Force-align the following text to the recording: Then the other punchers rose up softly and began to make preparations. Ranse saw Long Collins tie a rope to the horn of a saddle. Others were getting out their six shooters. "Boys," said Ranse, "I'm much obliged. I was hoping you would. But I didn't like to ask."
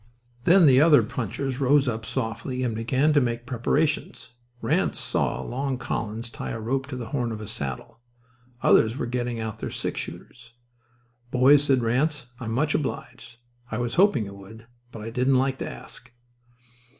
Then 0.45 0.65
the 0.65 0.81
other 0.81 1.03
punchers 1.03 1.59
rose 1.59 1.87
up 1.87 2.07
softly 2.07 2.63
and 2.63 2.73
began 2.73 3.13
to 3.13 3.21
make 3.21 3.45
preparations. 3.45 4.31
Ranse 4.59 4.97
saw 4.99 5.43
Long 5.43 5.77
Collins 5.77 6.31
tie 6.31 6.49
a 6.49 6.59
rope 6.59 6.87
to 6.87 6.95
the 6.95 7.09
horn 7.09 7.31
of 7.31 7.39
a 7.39 7.47
saddle. 7.47 7.99
Others 8.63 8.97
were 8.97 9.05
getting 9.05 9.39
out 9.39 9.59
their 9.59 9.69
six 9.69 10.01
shooters. 10.01 10.53
"Boys," 11.29 11.65
said 11.65 11.81
Ranse, 11.83 12.25
"I'm 12.39 12.51
much 12.51 12.73
obliged. 12.73 13.37
I 13.69 13.77
was 13.77 13.93
hoping 13.93 14.25
you 14.25 14.33
would. 14.33 14.65
But 14.91 15.03
I 15.03 15.11
didn't 15.11 15.37
like 15.37 15.59
to 15.59 15.69
ask." 15.69 16.11